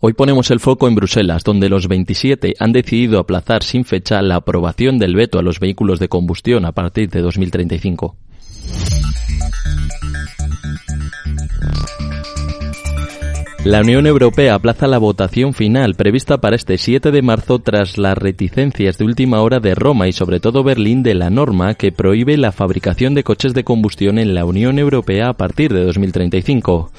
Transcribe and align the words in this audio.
Hoy 0.00 0.12
ponemos 0.12 0.52
el 0.52 0.60
foco 0.60 0.86
en 0.86 0.94
Bruselas, 0.94 1.42
donde 1.42 1.68
los 1.68 1.88
27 1.88 2.54
han 2.60 2.70
decidido 2.70 3.18
aplazar 3.18 3.64
sin 3.64 3.84
fecha 3.84 4.22
la 4.22 4.36
aprobación 4.36 4.96
del 4.96 5.16
veto 5.16 5.40
a 5.40 5.42
los 5.42 5.58
vehículos 5.58 5.98
de 5.98 6.08
combustión 6.08 6.66
a 6.66 6.70
partir 6.70 7.10
de 7.10 7.20
2035. 7.20 8.16
La 13.64 13.80
Unión 13.80 14.06
Europea 14.06 14.54
aplaza 14.54 14.86
la 14.86 14.98
votación 14.98 15.52
final 15.52 15.96
prevista 15.96 16.38
para 16.38 16.54
este 16.54 16.78
7 16.78 17.10
de 17.10 17.22
marzo 17.22 17.58
tras 17.58 17.98
las 17.98 18.16
reticencias 18.16 18.98
de 18.98 19.04
última 19.04 19.42
hora 19.42 19.58
de 19.58 19.74
Roma 19.74 20.06
y 20.06 20.12
sobre 20.12 20.38
todo 20.38 20.62
Berlín 20.62 21.02
de 21.02 21.16
la 21.16 21.28
norma 21.28 21.74
que 21.74 21.90
prohíbe 21.90 22.36
la 22.36 22.52
fabricación 22.52 23.14
de 23.14 23.24
coches 23.24 23.54
de 23.54 23.64
combustión 23.64 24.20
en 24.20 24.32
la 24.32 24.44
Unión 24.44 24.78
Europea 24.78 25.30
a 25.30 25.32
partir 25.32 25.74
de 25.74 25.84
2035. 25.84 26.92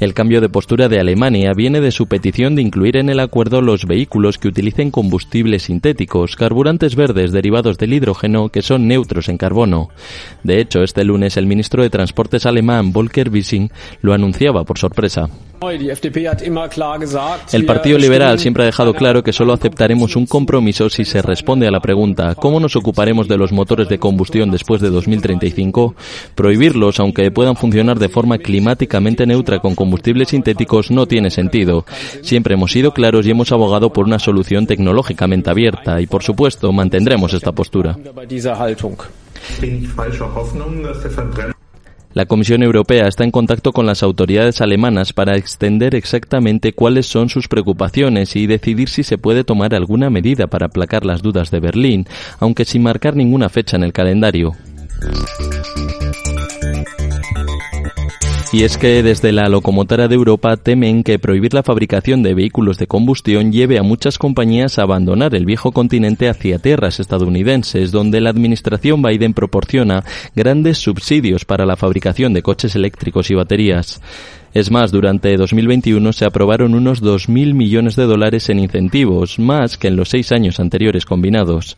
El 0.00 0.14
cambio 0.14 0.40
de 0.40 0.48
postura 0.48 0.88
de 0.88 0.98
Alemania 0.98 1.52
viene 1.54 1.82
de 1.82 1.92
su 1.92 2.06
petición 2.06 2.56
de 2.56 2.62
incluir 2.62 2.96
en 2.96 3.10
el 3.10 3.20
acuerdo 3.20 3.60
los 3.60 3.84
vehículos 3.84 4.38
que 4.38 4.48
utilicen 4.48 4.90
combustibles 4.90 5.64
sintéticos, 5.64 6.34
carburantes 6.34 6.96
verdes 6.96 7.30
derivados 7.30 7.76
del 7.76 7.92
hidrógeno 7.92 8.48
que 8.48 8.62
son 8.62 8.88
neutros 8.88 9.28
en 9.28 9.36
carbono. 9.36 9.90
De 10.42 10.60
hecho, 10.62 10.82
este 10.82 11.04
lunes 11.04 11.36
el 11.36 11.46
ministro 11.46 11.82
de 11.82 11.90
Transportes 11.90 12.46
alemán 12.46 12.92
Volker 12.92 13.28
Wissing 13.28 13.70
lo 14.00 14.14
anunciaba 14.14 14.64
por 14.64 14.78
sorpresa. 14.78 15.28
El 17.52 17.66
Partido 17.66 17.98
Liberal 17.98 18.38
siempre 18.38 18.62
ha 18.62 18.66
dejado 18.66 18.94
claro 18.94 19.22
que 19.22 19.32
solo 19.32 19.52
aceptaremos 19.52 20.16
un 20.16 20.26
compromiso 20.26 20.88
si 20.90 21.04
se 21.04 21.22
responde 21.22 21.66
a 21.66 21.70
la 21.70 21.80
pregunta 21.80 22.34
¿cómo 22.34 22.60
nos 22.60 22.76
ocuparemos 22.76 23.28
de 23.28 23.36
los 23.36 23.52
motores 23.52 23.88
de 23.88 23.98
combustión 23.98 24.50
después 24.50 24.80
de 24.80 24.90
2035? 24.90 25.94
Prohibirlos, 26.34 27.00
aunque 27.00 27.30
puedan 27.30 27.56
funcionar 27.56 27.98
de 27.98 28.08
forma 28.08 28.38
climáticamente 28.38 29.26
neutra 29.26 29.58
con 29.60 29.74
combustibles 29.74 30.28
sintéticos, 30.28 30.90
no 30.90 31.06
tiene 31.06 31.30
sentido. 31.30 31.84
Siempre 32.22 32.54
hemos 32.54 32.72
sido 32.72 32.92
claros 32.92 33.26
y 33.26 33.30
hemos 33.30 33.52
abogado 33.52 33.92
por 33.92 34.06
una 34.06 34.18
solución 34.18 34.66
tecnológicamente 34.66 35.50
abierta 35.50 36.00
y, 36.00 36.06
por 36.06 36.22
supuesto, 36.22 36.72
mantendremos 36.72 37.32
esta 37.34 37.52
postura. 37.52 37.96
La 42.16 42.24
Comisión 42.24 42.62
Europea 42.62 43.08
está 43.08 43.24
en 43.24 43.30
contacto 43.30 43.72
con 43.72 43.84
las 43.84 44.02
autoridades 44.02 44.62
alemanas 44.62 45.12
para 45.12 45.36
extender 45.36 45.94
exactamente 45.94 46.72
cuáles 46.72 47.04
son 47.04 47.28
sus 47.28 47.46
preocupaciones 47.46 48.36
y 48.36 48.46
decidir 48.46 48.88
si 48.88 49.02
se 49.02 49.18
puede 49.18 49.44
tomar 49.44 49.74
alguna 49.74 50.08
medida 50.08 50.46
para 50.46 50.64
aplacar 50.64 51.04
las 51.04 51.20
dudas 51.20 51.50
de 51.50 51.60
Berlín, 51.60 52.06
aunque 52.40 52.64
sin 52.64 52.82
marcar 52.82 53.16
ninguna 53.16 53.50
fecha 53.50 53.76
en 53.76 53.82
el 53.82 53.92
calendario. 53.92 54.54
Y 58.56 58.64
es 58.64 58.78
que 58.78 59.02
desde 59.02 59.32
la 59.32 59.50
locomotora 59.50 60.08
de 60.08 60.14
Europa 60.14 60.56
temen 60.56 61.04
que 61.04 61.18
prohibir 61.18 61.52
la 61.52 61.62
fabricación 61.62 62.22
de 62.22 62.32
vehículos 62.32 62.78
de 62.78 62.86
combustión 62.86 63.52
lleve 63.52 63.78
a 63.78 63.82
muchas 63.82 64.16
compañías 64.16 64.78
a 64.78 64.82
abandonar 64.84 65.34
el 65.34 65.44
viejo 65.44 65.72
continente 65.72 66.26
hacia 66.26 66.58
tierras 66.58 66.98
estadounidenses, 66.98 67.92
donde 67.92 68.22
la 68.22 68.30
administración 68.30 69.02
Biden 69.02 69.34
proporciona 69.34 70.04
grandes 70.34 70.78
subsidios 70.78 71.44
para 71.44 71.66
la 71.66 71.76
fabricación 71.76 72.32
de 72.32 72.40
coches 72.40 72.74
eléctricos 72.74 73.30
y 73.30 73.34
baterías. 73.34 74.00
Es 74.54 74.70
más, 74.70 74.90
durante 74.90 75.36
2021 75.36 76.14
se 76.14 76.24
aprobaron 76.24 76.72
unos 76.72 77.02
2.000 77.02 77.52
millones 77.52 77.94
de 77.94 78.04
dólares 78.04 78.48
en 78.48 78.58
incentivos, 78.58 79.38
más 79.38 79.76
que 79.76 79.88
en 79.88 79.96
los 79.96 80.08
seis 80.08 80.32
años 80.32 80.60
anteriores 80.60 81.04
combinados. 81.04 81.76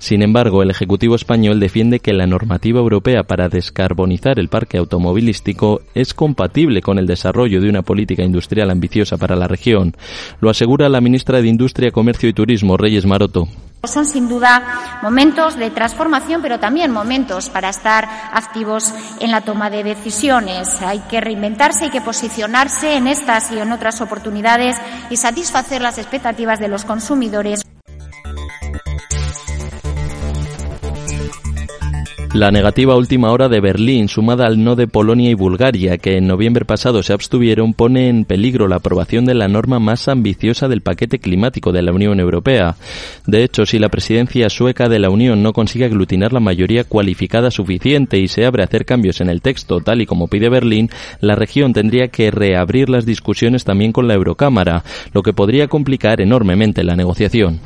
Sin 0.00 0.22
embargo, 0.22 0.62
el 0.62 0.70
Ejecutivo 0.70 1.14
español 1.14 1.60
defiende 1.60 2.00
que 2.00 2.14
la 2.14 2.26
normativa 2.26 2.80
europea 2.80 3.22
para 3.22 3.50
descarbonizar 3.50 4.38
el 4.38 4.48
parque 4.48 4.78
automovilístico 4.78 5.82
es 5.94 6.14
compatible 6.14 6.80
con 6.80 6.98
el 6.98 7.06
desarrollo 7.06 7.60
de 7.60 7.68
una 7.68 7.82
política 7.82 8.22
industrial 8.22 8.70
ambiciosa 8.70 9.18
para 9.18 9.36
la 9.36 9.46
región. 9.46 9.94
Lo 10.40 10.48
asegura 10.48 10.88
la 10.88 11.02
ministra 11.02 11.42
de 11.42 11.48
Industria, 11.48 11.90
Comercio 11.90 12.30
y 12.30 12.32
Turismo, 12.32 12.78
Reyes 12.78 13.04
Maroto. 13.04 13.46
Son 13.84 14.06
sin 14.06 14.26
duda 14.26 15.00
momentos 15.02 15.56
de 15.56 15.70
transformación, 15.70 16.40
pero 16.40 16.58
también 16.58 16.90
momentos 16.90 17.50
para 17.50 17.68
estar 17.68 18.08
activos 18.32 18.94
en 19.20 19.30
la 19.30 19.42
toma 19.42 19.68
de 19.68 19.84
decisiones. 19.84 20.80
Hay 20.80 21.00
que 21.10 21.20
reinventarse, 21.20 21.84
hay 21.84 21.90
que 21.90 22.00
posicionarse 22.00 22.96
en 22.96 23.06
estas 23.06 23.52
y 23.52 23.58
en 23.58 23.70
otras 23.70 24.00
oportunidades 24.00 24.76
y 25.10 25.16
satisfacer 25.16 25.82
las 25.82 25.98
expectativas 25.98 26.58
de 26.58 26.68
los 26.68 26.86
consumidores. 26.86 27.62
La 32.32 32.52
negativa 32.52 32.94
última 32.94 33.32
hora 33.32 33.48
de 33.48 33.60
Berlín, 33.60 34.06
sumada 34.06 34.46
al 34.46 34.62
no 34.62 34.76
de 34.76 34.86
Polonia 34.86 35.30
y 35.30 35.34
Bulgaria, 35.34 35.98
que 35.98 36.16
en 36.16 36.28
noviembre 36.28 36.64
pasado 36.64 37.02
se 37.02 37.12
abstuvieron, 37.12 37.74
pone 37.74 38.08
en 38.08 38.24
peligro 38.24 38.68
la 38.68 38.76
aprobación 38.76 39.24
de 39.24 39.34
la 39.34 39.48
norma 39.48 39.80
más 39.80 40.06
ambiciosa 40.06 40.68
del 40.68 40.80
paquete 40.80 41.18
climático 41.18 41.72
de 41.72 41.82
la 41.82 41.92
Unión 41.92 42.20
Europea. 42.20 42.76
De 43.26 43.42
hecho, 43.42 43.66
si 43.66 43.80
la 43.80 43.88
presidencia 43.88 44.48
sueca 44.48 44.88
de 44.88 45.00
la 45.00 45.10
Unión 45.10 45.42
no 45.42 45.52
consigue 45.52 45.86
aglutinar 45.86 46.32
la 46.32 46.38
mayoría 46.38 46.84
cualificada 46.84 47.50
suficiente 47.50 48.20
y 48.20 48.28
se 48.28 48.46
abre 48.46 48.62
a 48.62 48.66
hacer 48.66 48.84
cambios 48.84 49.20
en 49.20 49.28
el 49.28 49.42
texto, 49.42 49.80
tal 49.80 50.00
y 50.00 50.06
como 50.06 50.28
pide 50.28 50.48
Berlín, 50.48 50.88
la 51.20 51.34
región 51.34 51.72
tendría 51.72 52.08
que 52.08 52.30
reabrir 52.30 52.90
las 52.90 53.04
discusiones 53.06 53.64
también 53.64 53.90
con 53.90 54.06
la 54.06 54.14
Eurocámara, 54.14 54.84
lo 55.12 55.22
que 55.22 55.32
podría 55.32 55.66
complicar 55.66 56.20
enormemente 56.20 56.84
la 56.84 56.94
negociación. 56.94 57.58